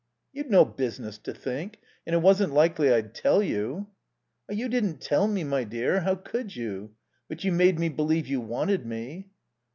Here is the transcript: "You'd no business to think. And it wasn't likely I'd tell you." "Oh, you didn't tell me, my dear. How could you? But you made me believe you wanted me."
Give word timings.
"You'd 0.33 0.49
no 0.49 0.65
business 0.65 1.19
to 1.19 1.31
think. 1.31 1.77
And 2.07 2.15
it 2.15 2.23
wasn't 2.23 2.55
likely 2.55 2.91
I'd 2.91 3.13
tell 3.13 3.43
you." 3.43 3.85
"Oh, 4.49 4.53
you 4.53 4.67
didn't 4.67 4.99
tell 4.99 5.27
me, 5.27 5.43
my 5.43 5.63
dear. 5.63 5.99
How 5.99 6.15
could 6.15 6.55
you? 6.55 6.95
But 7.29 7.43
you 7.43 7.51
made 7.51 7.77
me 7.77 7.87
believe 7.89 8.25
you 8.25 8.41
wanted 8.41 8.83
me." 8.83 9.29